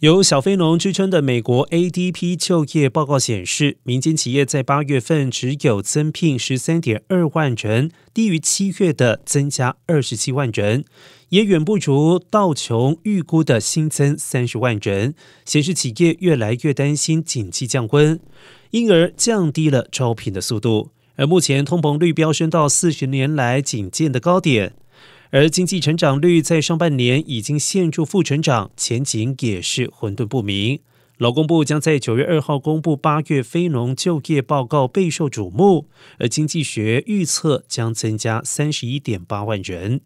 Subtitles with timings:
[0.00, 10.84] 由小非农支撑的美国 ADP 就业报告显示，民间企业在八月份只有增聘十三点二万人，低于七月的增加二十七万人，
[11.30, 15.14] 也远不如道琼预估的新增三十万人，
[15.46, 18.20] 显示企业越来越担心景气降温，
[18.72, 20.90] 因而降低了招聘的速度。
[21.14, 24.74] 而目前通膨率飙升到四十年来仅见的高点。
[25.30, 30.80] 而经济成长率在上半年已经陷入负成长，前景也是混沌不明。
[31.18, 35.88] 劳工部将在九月二号公布八月非农就业报告，备受瞩目。
[36.18, 40.02] 而经济学预测将增加三十一点八万人。